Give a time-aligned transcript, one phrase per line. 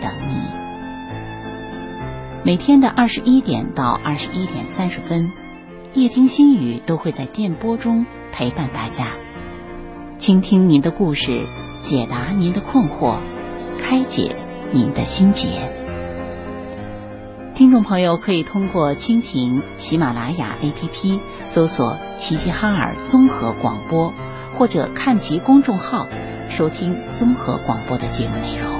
[0.00, 0.34] 等你。
[2.42, 5.30] 每天的二十一点到二十一点三十分，
[5.94, 9.08] 夜听心语都会在电波中陪伴大家，
[10.16, 11.46] 倾听您的故事，
[11.82, 13.16] 解答您的困惑，
[13.78, 14.36] 开解。
[14.72, 15.48] 您的心结，
[17.56, 24.14] 听众朋友可以通过蜻蜓、喜马拉雅 APP 搜索“齐齐哈尔综合广播”，
[24.56, 26.06] 或者看及公众号
[26.48, 28.79] 收听综合广播的节目内容。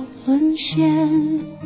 [0.55, 1.60] 线。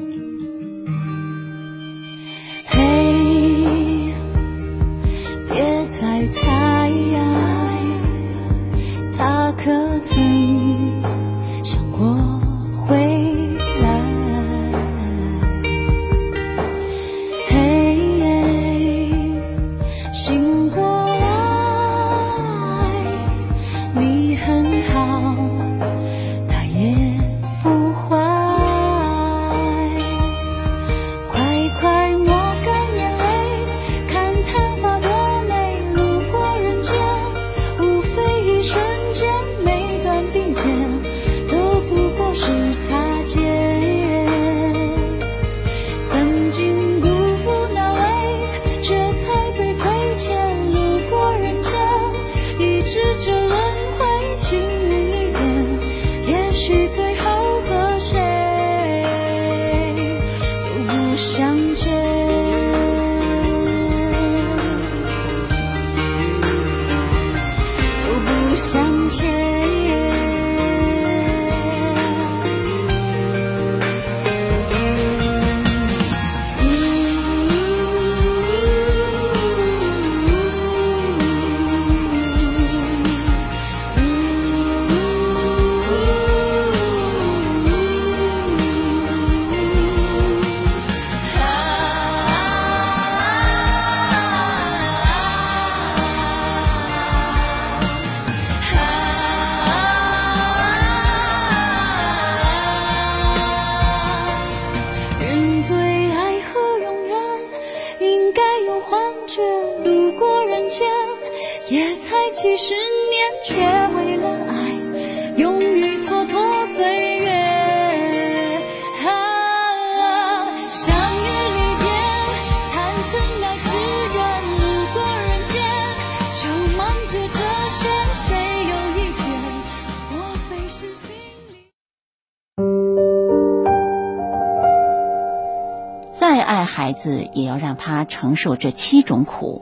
[137.06, 139.62] 子，也要让他承受这七种苦。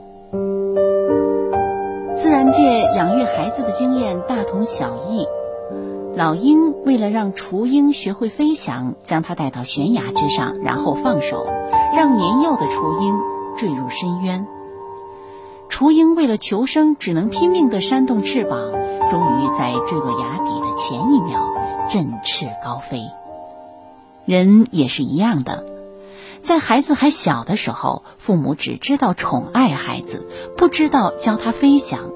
[2.16, 5.26] 自然界养育孩子的经验大同小异。
[6.16, 11.46] 老鹰为了让雏鹰学会飞翔，将它带到悬崖之上，然后放手，
[11.94, 13.14] 让年幼的雏鹰
[13.58, 14.46] 坠入深渊。
[15.68, 18.72] 雏鹰为了求生，只能拼命地扇动翅膀，
[19.10, 21.52] 终于在坠落崖底的前一秒
[21.90, 23.02] 振翅高飞。
[24.24, 25.66] 人也是一样的，
[26.44, 32.10] 在孩子还小的时候，父母只知道宠爱孩子，不知道教他飞翔；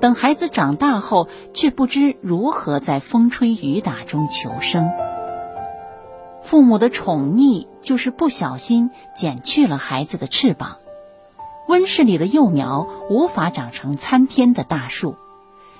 [0.00, 4.90] 等孩子长大后，却不知如何在风吹雨打中求生。
[6.42, 10.78] 父母的宠溺，就是不小心剪去了孩子的翅膀。
[11.68, 15.14] 温室里的幼苗无法长成参天的大树，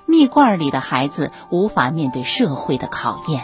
[0.07, 3.43] 蜜罐里的孩子无法面对社会的考验。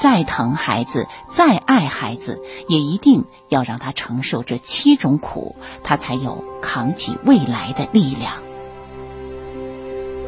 [0.00, 8.34] 再疼孩子，再爱孩子，也一定要让他承受这七种苦，他才有扛起未来的力量。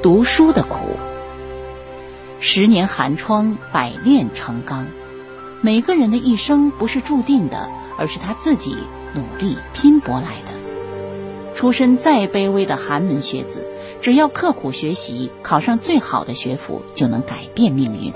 [0.02, 0.96] 读书的苦，
[2.40, 4.86] 十年寒窗，百炼成钢。
[5.62, 8.76] 每个人的一生不是注定的，而是他自己
[9.14, 10.52] 努力拼搏来的。
[11.54, 13.66] 出身再卑微的寒门学子，
[14.02, 18.12] 只要刻苦学习，考上最好的学府，就能改变命运；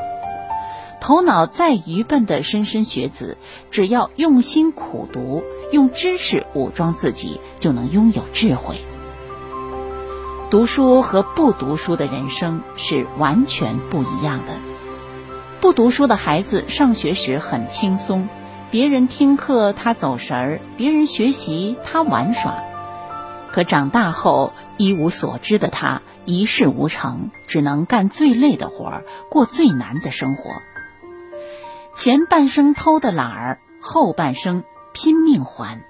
[1.00, 3.37] 头脑再愚笨的莘莘学子，
[3.71, 5.43] 只要用心苦读，
[5.73, 8.77] 用知识武装自己，就能拥有智慧。
[10.50, 14.53] 读书和不读书的人生是完全不一样的。
[15.61, 18.29] 不读书的孩子上学时很轻松，
[18.71, 22.62] 别人听课他走神儿，别人学习他玩耍。
[23.53, 30.50] 可长大后一无所知的他一事无成，只能干最累的活儿，过最难的生活。
[31.99, 34.62] 前半生偷的懒儿，后半生
[34.93, 35.83] 拼命还。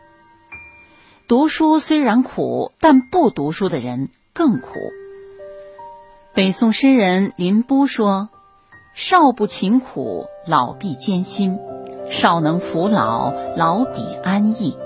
[1.29, 4.71] 读书虽然苦，但不读书的人更苦。
[6.33, 8.31] 北宋诗人林逋说
[8.97, 11.59] ：“少不勤苦，老必艰辛；
[12.09, 14.79] 少能扶老，老比安逸。”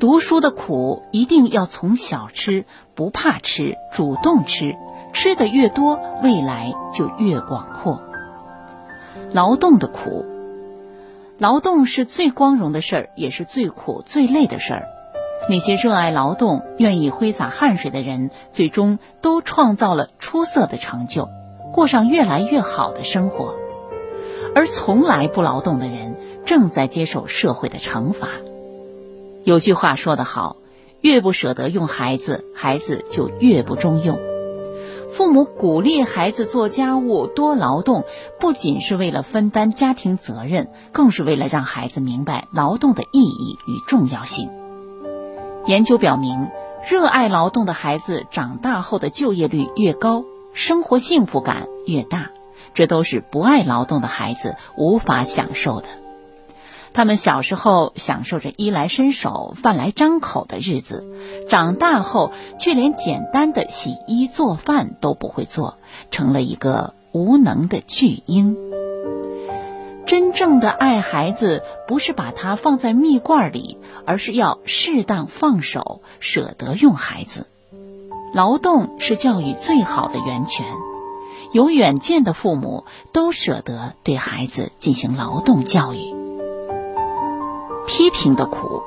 [0.00, 2.64] 读书的苦一定要从小吃，
[2.96, 4.74] 不怕吃，主动吃，
[5.12, 8.02] 吃的越多，未来就越广阔。
[9.36, 10.24] 劳动的苦，
[11.36, 14.86] 劳动是最光荣的事儿，也是最苦最累的事儿。
[15.50, 21.28] 那些热爱劳动、愿意挥洒汗水的人，最终都创造了出色的成就，
[21.74, 23.56] 过上越来越好的生活。
[24.54, 26.16] 而从来不劳动的人，
[26.46, 28.30] 正在接受社会的惩罚。
[29.44, 30.56] 有句话说得好，
[31.02, 34.18] 越不舍得用孩子，孩子就越不中用。
[35.16, 38.04] 父母鼓励孩子做家务、多劳动，
[38.38, 44.50] 不仅是为了分担家庭责任，更是为了让孩子明白劳动的意义与重要性。
[45.64, 46.48] 研究表明，
[46.86, 52.28] 热爱劳动的孩子长大后的就业率越高，生活幸福感越大，
[52.74, 55.86] 这都是不爱劳动的孩子无法享受的。
[56.96, 61.04] 他们小时候享受着衣来伸手、饭来张口的日子，
[61.50, 65.76] 长大后却连简单的洗衣做饭都不会做，
[66.10, 68.56] 成了一个无能的巨婴。
[70.06, 73.76] 真正的爱孩子，不是把他放在蜜罐里，
[74.06, 77.46] 而是要适当放手，舍得用孩子。
[78.32, 80.64] 劳动是教育最好的源泉，
[81.52, 86.15] 有远见的父母都舍得对孩子进行劳动教育。
[87.86, 88.82] 批评的苦，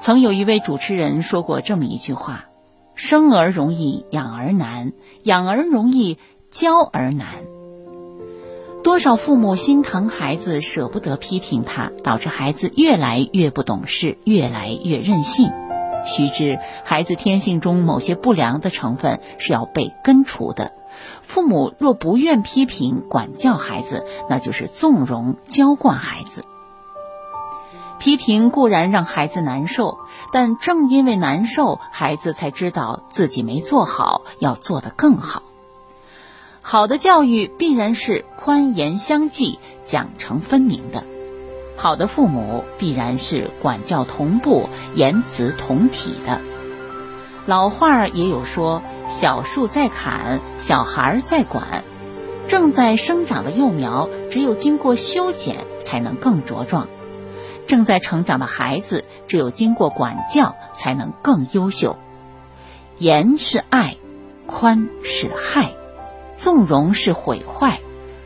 [0.00, 2.46] 曾有一位主持人说过这么一句话
[2.94, 4.92] ：“生儿容易养儿难，
[5.22, 6.18] 养儿容易
[6.50, 7.28] 教儿难。”
[8.82, 15.52] 多少父母心疼孩子，舍不得批评他，导致孩子越来越不懂事，越来越任性。
[16.04, 20.72] 须知，孩子天性中某些不良的成分是要被根除的。
[21.22, 26.44] 父母若不愿批评管教孩子，那就是纵容娇惯孩子。
[28.02, 30.00] 批评固然让孩子难受，
[30.32, 35.44] 但正因为难受，孩子才知道自己没做好，要做得更好。
[36.62, 41.04] 好的教育必然是宽严相济、奖惩分明的；
[41.76, 46.40] 好的父母必然是管教同步、言辞同体的。
[47.46, 51.84] 老话儿也有说：“小树在砍，小孩在管。”
[52.50, 56.88] 正在生长的幼苗，只有经过修剪，才能更茁壮。
[57.66, 61.98] 正在成长的孩子，只有经过管教，才能更优秀。
[62.98, 63.96] 严是爱，
[64.46, 65.72] 宽是害，
[66.36, 67.80] 纵容是毁坏。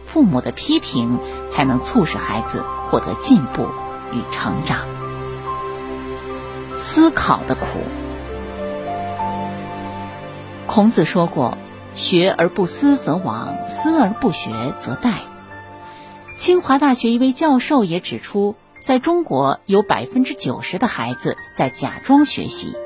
[0.07, 1.19] 父母的批评，
[1.51, 3.69] 才能促使孩子获得进步
[4.13, 4.87] 与成长。
[6.77, 7.81] 思考的苦。
[10.67, 11.57] 孔子说过
[11.95, 15.13] ：“学而不思则罔，思而不学则殆。”
[16.37, 22.77] 清华大学一位教授也指出，在中国有百分之九十的孩子在假装学习。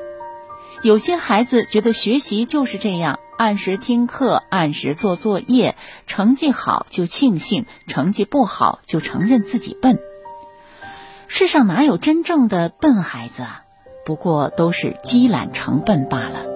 [0.81, 5.75] 有些孩子觉得学习就是这样，按时听课，按时做作业，
[6.07, 9.99] 成绩好就庆幸，成绩不好就承认自己笨。
[11.27, 13.61] 世上哪有真正的笨孩子啊？
[14.03, 16.47] 不过都是积懒成笨罢了。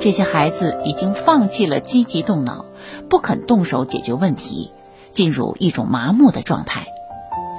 [0.00, 2.64] 这些孩子已经放弃了积极动脑，
[3.10, 4.72] 不肯动手解决问题。
[5.12, 6.86] 进入一种麻木的状态，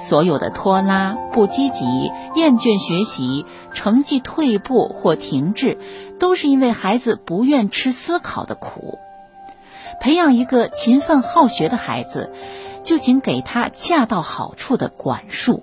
[0.00, 1.84] 所有的拖拉、不积极、
[2.34, 5.78] 厌倦学习、成绩退步或停滞，
[6.18, 8.98] 都是因为孩子不愿吃思考的苦。
[10.00, 12.32] 培养一个勤奋好学的孩子，
[12.82, 15.62] 就请给他恰到好处的管束。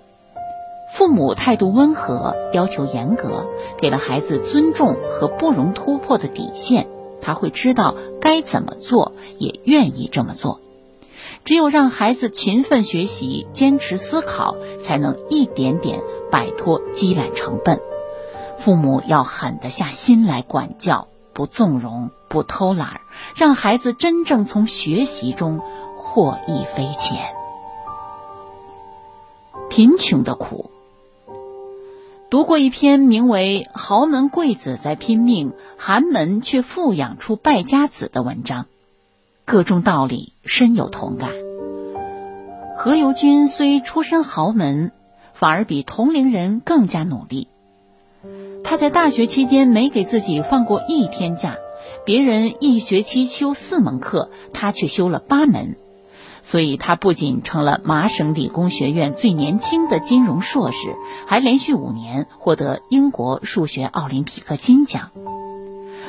[0.94, 3.46] 父母态度温和，要求严格，
[3.78, 6.88] 给了孩子尊重和不容突破的底线，
[7.22, 10.62] 他会知道该怎么做，也愿意这么做。
[11.48, 17.80] 只有让孩子勤奋学习、坚持思考，才能一点点摆脱积懒成笨。
[18.58, 23.00] 父母要狠得下心来管教，不纵容，不偷懒，
[23.34, 25.62] 让孩子真正从学习中
[25.98, 27.18] 获益匪浅。
[29.70, 30.70] 贫穷的苦。
[32.30, 38.66] 读过一篇名为《豪门贵子在拼命，寒门却富养出败家子》的文章。
[39.50, 41.32] 各种道理深有同感。
[42.78, 44.92] 何猷君虽出身豪门，
[45.34, 47.48] 反而比同龄人更加努力。
[48.66, 51.56] 他在大学期间没给自己放过一天假，
[52.06, 55.78] 别人一学期修四门课，他却修了八门，
[56.42, 60.94] 所以他不仅成了麻省理工学院最年轻的金融硕士，
[61.26, 65.12] 还连续五年获得英国数学奥林匹克金奖。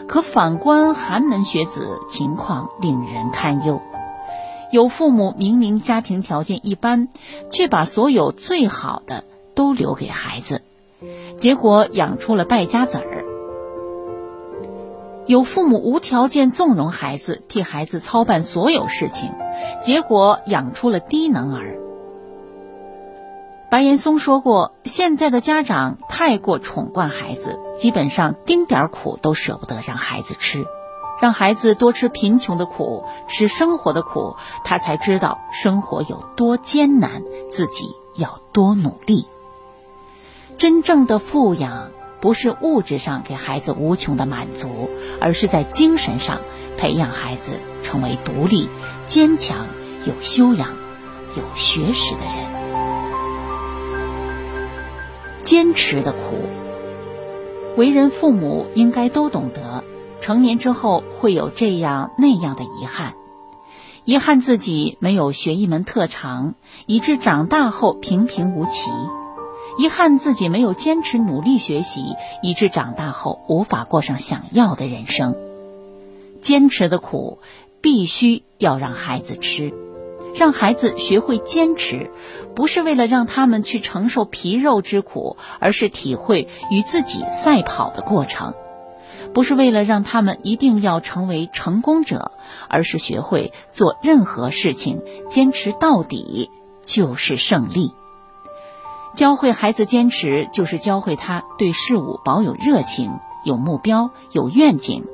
[0.08, 3.82] 可反观寒门学子，情况令人堪忧。
[4.72, 7.08] 有父母明明家庭条件一般，
[7.50, 9.24] 却把所有最好的
[9.54, 10.62] 都留给孩子，
[11.36, 13.24] 结果养出了败家子儿；
[15.26, 19.30] 有父母无条件纵容孩子，替孩子操办所有事情，
[19.82, 21.76] 结果养出了低能儿。
[23.70, 30.64] 白岩松说过：“现在的家长太过宠惯孩子，基本上丁点苦都舍不得让孩子吃，
[31.20, 39.26] 让孩子多吃贫穷的苦，吃生活的苦，他才知道生活有多艰难，自己要多努力。
[40.56, 41.90] 真正的富养，
[42.22, 44.88] 不是物质上给孩子无穷的满足，
[45.20, 46.40] 而是在精神上
[46.78, 48.70] 培养孩子成为独立、
[49.04, 49.66] 坚强、
[50.06, 50.70] 有修养、
[51.36, 52.47] 有学识的人。”
[55.48, 56.18] 坚持的苦，
[57.74, 59.82] 为人父母应该都懂得。
[60.20, 63.14] 成年之后会有这样那样的遗憾，
[64.04, 68.90] 遗憾自己没有学一门特长，以致长大后平平无奇；
[69.78, 75.34] 遗憾自己没有坚持努力学习，以致长大后无法过上想要的人生。
[76.42, 77.38] 坚持的苦，
[77.80, 79.72] 必须要让孩子吃。
[80.38, 82.12] 让孩子学会坚持，
[82.54, 88.52] 不是为了让他们去承受皮肉之苦，而是体会与自己赛跑的过程；
[89.34, 92.30] 不是为了让他们一定要成为成功者，
[92.68, 96.52] 而是学会做任何事情坚持到底
[96.84, 97.90] 就是胜利。
[99.16, 103.10] 教会孩子坚持，就是教会他对事物保有热情、
[103.44, 105.04] 有目标、有愿景，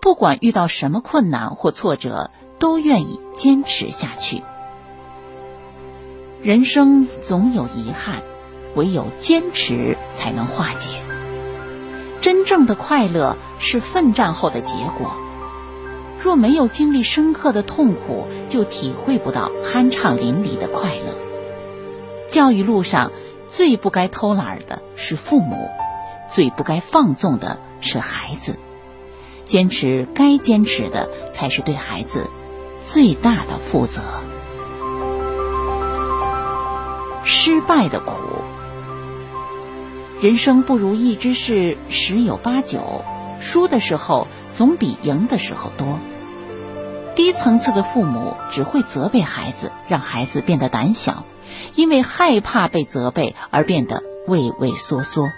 [0.00, 2.30] 不管遇到什么困难或挫折。
[2.58, 4.42] 都愿意坚持下去。
[6.42, 8.22] 人生总有遗憾，
[8.74, 10.90] 唯有坚持才能化解。
[12.20, 15.12] 真正的快乐是奋战后的结果。
[16.20, 21.16] 若没有经历深刻的痛苦，就体会不到酣畅淋漓的快乐。
[22.28, 23.12] 教育路上
[23.48, 25.68] 最不该偷懒的是父母，
[26.30, 28.58] 最不该放纵的是孩子。
[29.44, 32.26] 坚持该坚持的，才是对孩子。
[32.90, 34.00] 最大的负责，
[37.22, 38.14] 失败的苦，
[40.22, 43.04] 人生不如意之事十有八九，
[43.40, 45.98] 输的时候总比赢的时候多。
[47.14, 51.24] 低层次的父母只会责备孩子，让孩子变得胆小，
[51.74, 55.28] 因为害怕被责备而变得畏畏缩缩。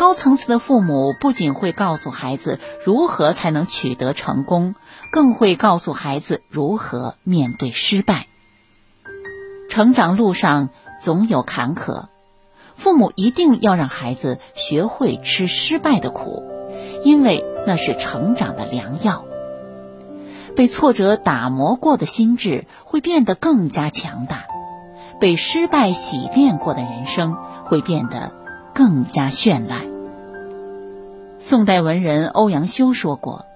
[0.00, 4.74] 高层次的父母不仅会告诉孩子如何才能取得成功，
[5.12, 8.26] 更会告诉孩子如何面对失败。
[9.68, 10.70] 成长路上
[11.02, 12.06] 总有坎坷，
[12.72, 16.44] 父母一定要让孩子学会吃失败的苦，
[17.04, 19.26] 因为那是成长的良药。
[20.56, 24.46] 被挫折打磨过的心智会变得更加强大，
[25.20, 28.32] 被失败洗练过的人生会变得
[28.74, 29.89] 更加绚烂。
[31.42, 33.46] 宋代文人欧阳修说过：“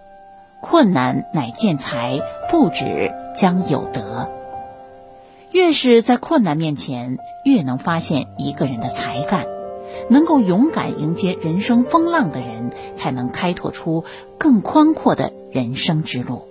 [0.62, 2.19] 困难乃见才，
[2.50, 4.26] 不止将有德。”
[5.53, 9.47] 越是在困难面前，越能发现一个人的才干。
[10.09, 14.05] 能够勇敢迎接人生风浪的人，才能开拓出
[14.38, 16.49] 更宽阔的人生之路。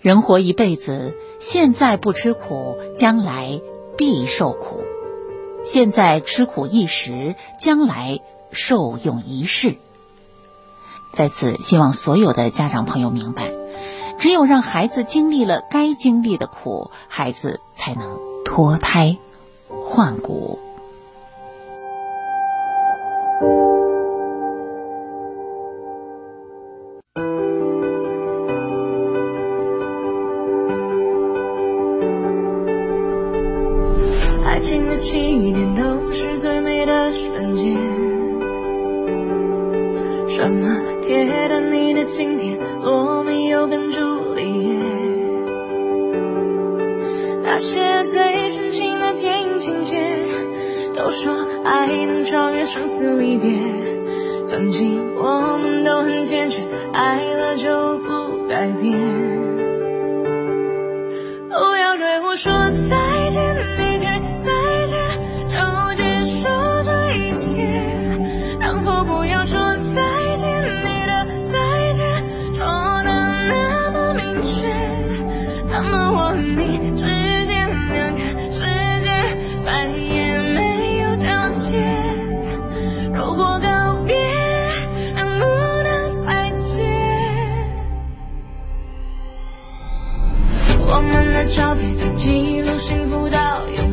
[0.00, 3.60] 人活一辈子，现在不吃苦，将来
[3.96, 4.80] 必受苦；
[5.64, 8.20] 现在吃苦一时，将来
[8.54, 9.76] 受用一世。
[11.12, 13.52] 在此，希望所有的家长朋友明白，
[14.18, 19.16] 只有让孩子经历了该经历的苦，孩子才能脱胎
[19.68, 20.58] 换骨。
[34.44, 38.03] 爱情的起点都是最美的瞬间。
[40.36, 40.68] 什么
[41.00, 44.74] 铁达尼的经典，罗密欧跟朱丽叶，
[47.44, 50.02] 那些最深情的电影情节，
[50.92, 51.32] 都说
[51.64, 53.56] 爱能超越生死离别。
[54.44, 59.43] 曾经我们都很坚决，爱了就不改变。
[91.54, 93.83] 照片记录幸福到永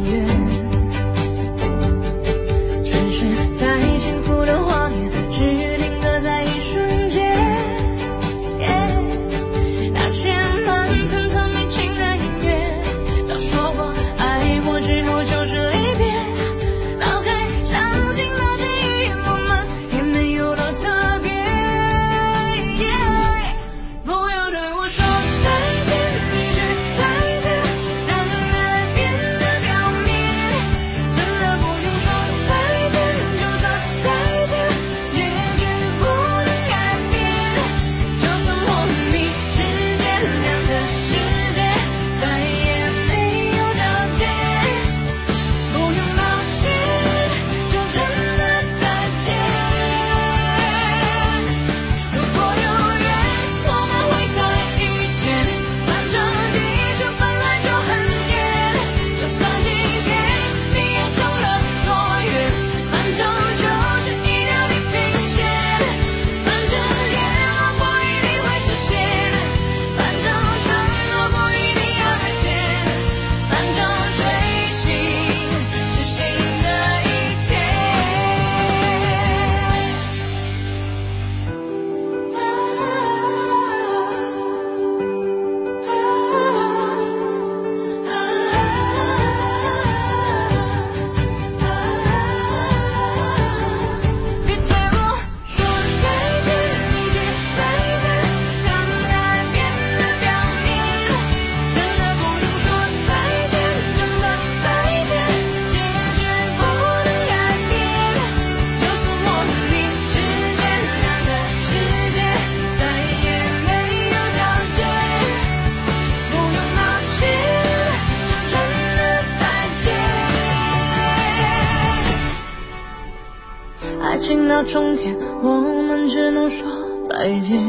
[124.32, 125.14] 情到终点，
[125.44, 125.50] 我
[125.82, 126.66] 们只能说
[127.02, 127.62] 再见。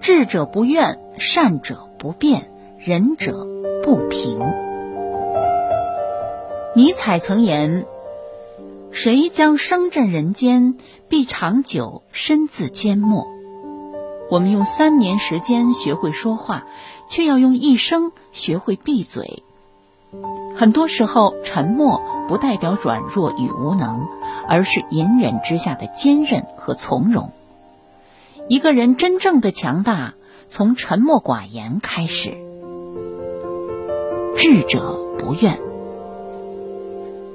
[0.00, 3.46] 智者不怨，善者不辩，仁者
[3.84, 4.40] 不平。
[6.74, 7.86] 尼采曾言
[8.90, 10.74] ：“谁将声震人间，
[11.08, 13.28] 必长久身自缄默。”
[14.30, 16.64] 我们用三年时间学会说话，
[17.08, 19.42] 却要用一生学会闭嘴。
[20.56, 24.06] 很多时候，沉默不代表软弱与无能，
[24.48, 27.32] 而是隐忍之下的坚韧和从容。
[28.48, 30.14] 一个人真正的强大，
[30.48, 32.34] 从沉默寡言开始。
[34.36, 35.58] 智者不怨。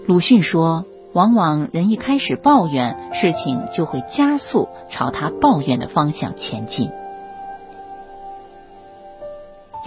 [0.06, 6.90] 鲁迅说：“往往人一开始抱怨，事情就会加速朝他抱怨的方向前进。”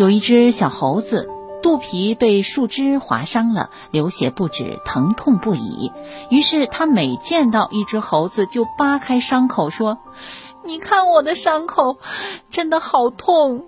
[0.02, 1.30] 有一只小猴子。
[1.62, 5.92] 肚皮被树枝划伤了，流血不止，疼痛不已。
[6.28, 9.98] 于是他每见到一只猴子，就扒开伤口说
[10.66, 11.98] ：“你看我的伤口，
[12.50, 13.66] 真的好痛。”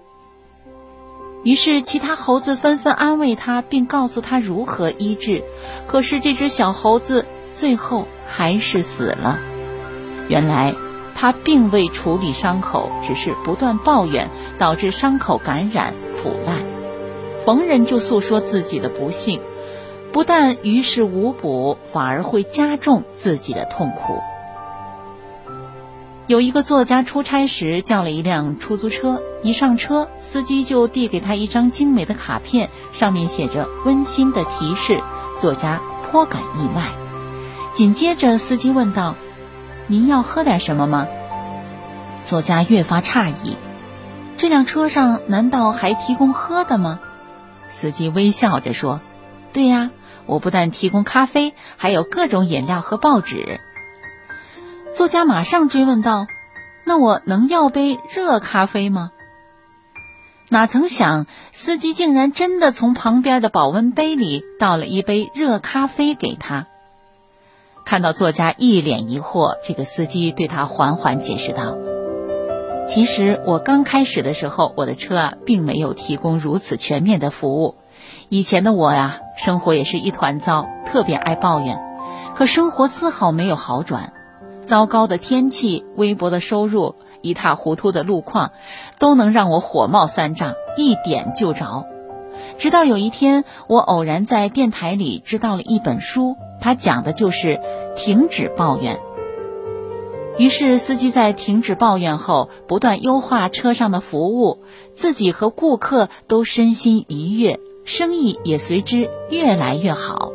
[1.44, 5.44] 于是其他猴子纷纷安慰他，并告诉他如何医治。
[5.86, 9.38] 可是这只小猴子最后还是死了。
[10.28, 10.74] 原来
[11.14, 16.62] 他并未处理伤口，只是不断抱怨，导致伤口感染腐烂。
[17.44, 19.40] 逢人就诉说自己的不幸，
[20.12, 24.20] 不但于事无补，反而会加重自己的痛苦。
[26.26, 35.02] 有一个作家出差时叫了一辆出租车，一上车，司机就递给他一张精美的卡片，上面写着温馨的提示。
[35.38, 36.82] 作家颇感意外。
[37.74, 39.16] 紧接着，司机问道
[39.86, 41.06] ：“您要喝点什么吗？”
[42.24, 43.56] 作家越发诧异
[44.38, 47.00] ：“这辆车上难道还提供喝的吗？”
[47.68, 49.00] 司机微笑着说
[49.52, 49.90] ：“对呀，
[50.26, 53.60] 我不但提供咖啡，还有各种饮料和报纸。”
[54.94, 56.26] 作家马上追问道
[56.86, 59.10] ：“那我能要杯热咖啡吗？”
[60.50, 66.66] 哪曾想，司机竟然真的从旁边的保温杯里倒了一杯热咖啡给他。
[67.84, 71.76] 看到作家一脸疑惑，这个司机对他缓缓解释道。
[72.88, 77.76] 其实我刚开始的时候，我的车啊并没有提供如此全面的服务。
[78.30, 81.78] 以前的我呀，生活也是一团糟，特别爱抱怨。
[82.34, 84.12] 可生活丝毫没有好转，
[84.64, 88.52] 糟糕的天气、微薄的收入、一塌糊涂的路况，
[88.98, 91.86] 都能让我火冒三丈，一点就着。
[92.58, 97.60] 直到有一天，我偶然在电台里知道了一本书，它讲的就是
[97.94, 98.98] 停止抱怨。
[100.38, 104.60] 于是，司机在停止抱怨后，不断优化车上的服务，
[104.94, 110.32] 自己和顾客都身心愉悦，生意也随之越来越好。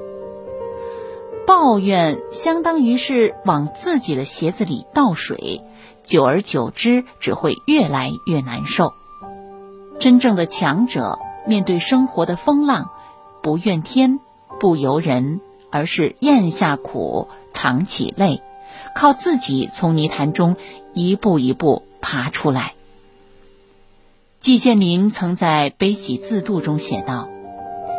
[1.47, 5.63] 抱怨相当于是往自己的鞋子里倒水，
[6.03, 8.93] 久而久之只会越来越难受。
[9.99, 12.91] 真正的强者，面对生活的风浪，
[13.41, 14.19] 不怨天，
[14.59, 18.41] 不尤人，而是咽下苦，藏起泪。
[18.95, 20.55] 靠自己从泥潭中
[20.93, 22.73] 一步一步爬出来。
[24.39, 27.29] 季羡林曾在《悲喜自度》中写道：“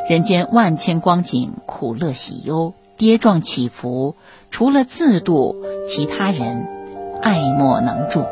[0.09, 4.16] 人间万千光景，苦乐喜忧，跌撞起伏，
[4.50, 5.56] 除了自度，
[5.87, 6.66] 其他人
[7.22, 8.24] 爱莫能助。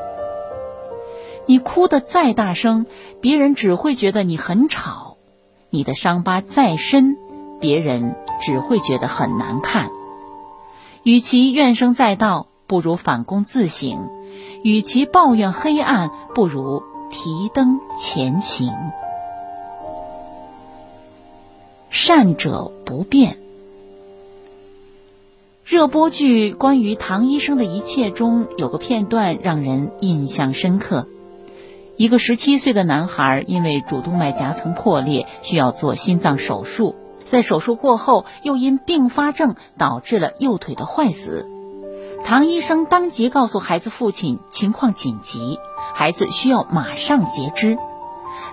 [1.47, 2.87] 你哭得再大声，
[3.21, 5.17] 别人只会觉得你很吵；
[5.71, 7.17] 你的伤疤再深，
[7.61, 9.91] 别人只会觉得很难看。”
[11.05, 14.11] 与其怨声载道，不如反躬自省；
[14.63, 18.73] 与其抱怨黑暗，不如提灯前行。
[21.89, 23.39] 善者不变。
[25.65, 31.07] 热播剧关于唐医生的一切中有个片段让人印象深刻：
[31.97, 36.95] 一个十七岁的男孩因为主动脉夹层破裂，需要做心脏手术。
[37.31, 41.47] 在手术过后，又因并发症导致了右腿的坏死。
[42.25, 45.59] 唐医生当即告诉孩子父亲情况紧急，
[45.95, 47.79] 孩子需要马上截肢。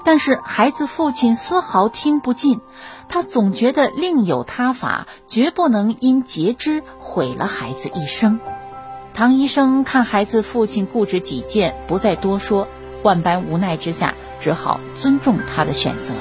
[0.03, 2.61] 但是孩子父亲丝毫听不进，
[3.09, 8.39] 他总觉得另有他法，绝不能因截肢毁了孩子一生。
[9.13, 12.67] 唐医生看孩子父亲固执己见，不再多说，
[13.03, 16.13] 万般无奈之下，只好尊重他的选择。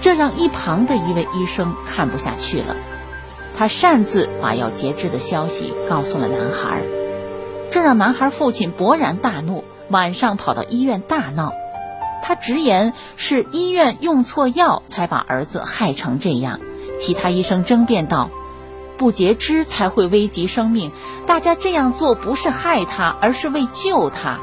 [0.00, 2.76] 这让一旁的一位医生看不下去了，
[3.56, 6.82] 他擅自把要截肢的消息告诉了男孩，
[7.70, 11.52] 这让男孩父亲勃然大怒，晚上跑到医院大闹。
[12.22, 16.60] 他直言是医院用错药才把儿子害成这样。
[16.98, 18.30] 其他医生争辩道
[18.98, 20.92] ：“不截肢才会危及生命，
[21.26, 24.38] 大家这样做不是害他，而是为救他。”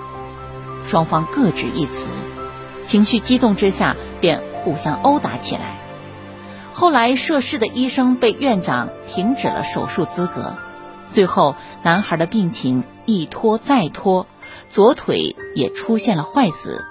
[0.86, 2.08] 双方各执一词，
[2.84, 4.42] 情绪激动之下便。
[4.66, 5.78] 互相殴打起来，
[6.74, 10.58] 后来涉事的医生被院长停止了手术资格。
[11.12, 14.26] 最后，男孩的病情一拖再拖，
[14.68, 16.84] 左腿也出现了坏死。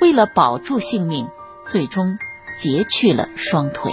[0.00, 1.28] 为了保住性命，
[1.66, 2.18] 最终
[2.56, 3.92] 截去了双腿。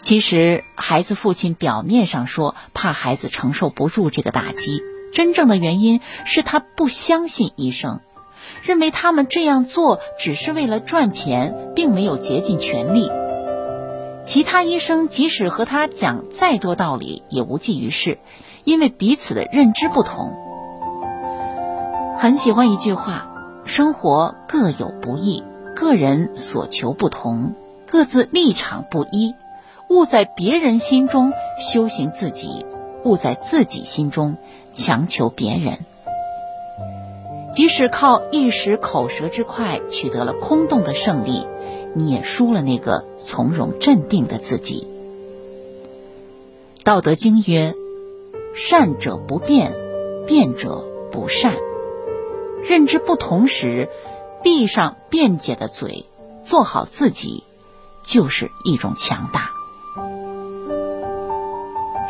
[0.00, 4.82] 其实，孩子父亲表面上说怕孩子承受不住这个打击，
[5.12, 8.00] 真正的原因是他不相信医生，
[8.62, 13.10] 认为他们这样做只是为了赚钱，并没有竭尽全力。
[14.24, 18.18] 其他医生即使和他讲再多道理，也无济于事，
[18.64, 20.32] 因为彼此的认知不同。
[22.16, 23.30] 很喜欢一句话
[23.64, 25.42] ：“生活各有不易，
[25.74, 27.54] 个人所求不同，
[27.86, 29.34] 各自立场不一。
[29.88, 32.64] 勿在别人心中修行自己，
[33.04, 34.36] 勿在自己心中
[34.72, 35.78] 强求别人。
[37.54, 41.46] 即使靠一时口舌之快取得了空洞的胜利。”
[41.92, 44.86] 你也输了那个从容镇定的自己。
[46.84, 47.74] 道德经曰
[48.54, 49.74] ：“善者不辩，
[50.24, 51.56] 辩者不善。”
[52.62, 53.88] 认知不同时，
[54.44, 56.04] 闭上辩解的嘴，
[56.44, 57.42] 做好自己，
[58.04, 59.50] 就是一种强大。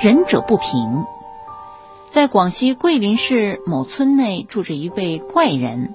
[0.02, 1.06] 仁者不平。
[2.10, 5.94] 在广西桂林市某村内住着一位怪人。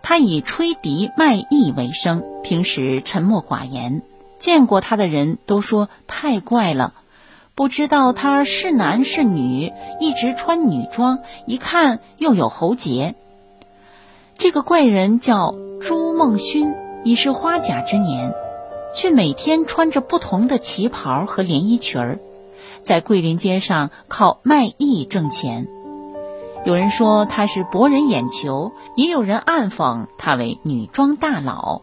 [0.00, 4.02] 他以吹笛卖艺为生，平时沉默寡言，
[4.38, 6.94] 见过他的人都说太怪了。
[7.56, 13.16] 不知道他是男是女，一直穿女装，一看又有喉结。
[14.38, 18.32] 这个怪人叫朱梦勋，已是花甲之年，
[18.94, 22.20] 却每天穿着不同的旗袍和连衣裙儿，
[22.86, 25.66] 在桂林街上靠卖艺挣钱。
[26.64, 31.82] 有人说他是博人眼球，也有人暗讽他为女装大佬。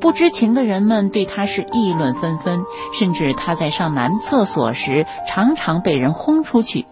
[0.00, 6.86] 不知情的人们对他是议论纷纷，甚至他在上男厕所时常常被人轰出去。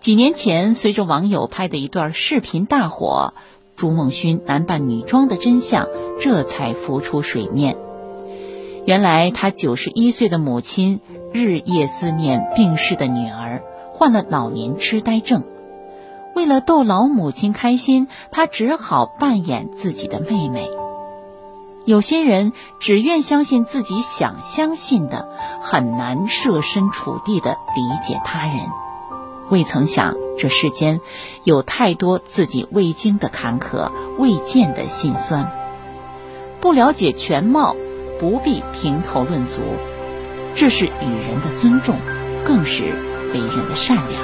[0.00, 3.34] 几年前，随着网友拍的一段视频大火，
[3.76, 5.86] 朱梦勋男扮女装的真相
[6.18, 7.76] 这才浮出水面。
[8.86, 11.00] 原来，他九十一岁的母亲
[11.32, 13.62] 日夜思念病逝的女儿，
[13.92, 15.42] 患了老年痴呆症。
[16.34, 20.70] 为了逗老母亲开心，他只好扮演自己的妹妹。
[21.84, 25.28] 有些人只愿相信自己想相信的，
[25.60, 28.56] 很难设身处地的理解他人。
[29.50, 31.00] 未曾想，这世间
[31.44, 35.50] 有太多自己未经的坎坷、未见的辛酸。
[36.60, 37.74] 不了解全貌，
[38.20, 39.60] 不必评头论足，
[40.58, 41.96] 这是与人的尊重，
[42.44, 42.82] 更是
[43.32, 44.20] 为人的善良。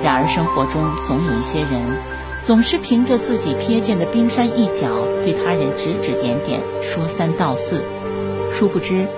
[0.00, 1.98] 然而，生活中总有一些人，
[2.42, 4.88] 总是凭着自己瞥见的冰山一角，
[5.24, 7.82] 对他人指指点点、说三道四。
[8.52, 9.08] 殊不知，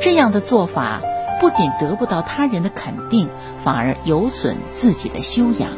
[0.00, 1.02] 这样的做法
[1.38, 3.28] 不仅得不到他人的肯定，
[3.62, 5.72] 反而有损自己的修养。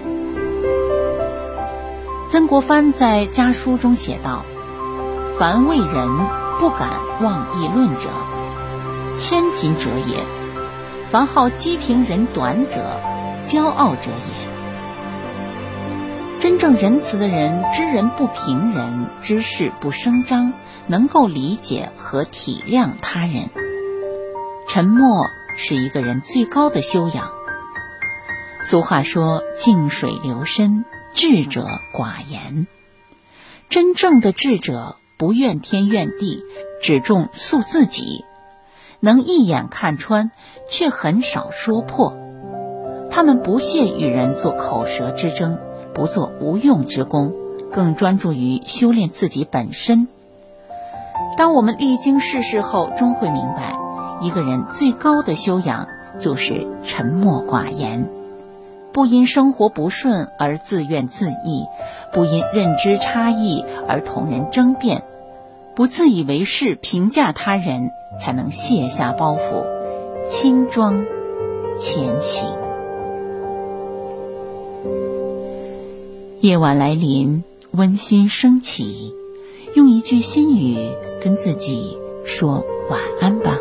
[2.30, 4.44] 曾国藩在家书中写道
[5.36, 6.08] ：“凡为人
[6.60, 6.90] 不敢
[7.20, 8.08] 妄议论者，
[9.18, 10.22] 千金者也；
[11.10, 13.00] 凡好讥评人短者，
[13.44, 14.48] 骄傲者也。”
[16.38, 20.52] 真正仁慈的人，知人不评人，知事不声张，
[20.86, 23.50] 能够理解和体谅他人。
[24.68, 25.26] 沉默
[25.56, 27.32] 是一个人最高的修养。
[28.60, 32.68] 俗话说：“静水流深，智者寡言。”
[33.68, 36.44] 真正的智者不怨天怨地，
[36.80, 38.24] 只重塑自己，
[39.00, 40.30] 能一眼看穿，
[40.68, 42.16] 却很少说破。
[43.10, 45.58] 他们不屑与人做口舌之争。
[45.94, 47.34] 不做无用之功，
[47.72, 50.06] 更专注于修炼自己本身。
[51.36, 53.76] 当我们历经世事后，终会明白，
[54.20, 55.88] 一个人最高的修养
[56.20, 58.08] 就是沉默寡言，
[58.92, 61.68] 不因生活不顺而自怨自艾，
[62.12, 65.02] 不因认知差异而同人争辩，
[65.78, 69.64] 不自以为是评价他人，才能卸下包袱，
[70.26, 71.06] 轻装
[71.78, 72.48] 前行。
[76.40, 79.14] 夜晚来临，温馨升起，
[79.72, 80.90] 用一句心语
[81.22, 83.56] 跟自己说晚安吧，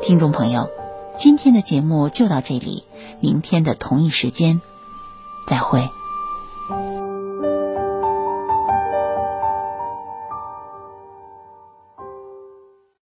[0.00, 0.70] 听众朋友，
[1.18, 2.84] 今天的节目就到这里，
[3.18, 4.60] 明天的同一时间，
[5.48, 5.82] 再会。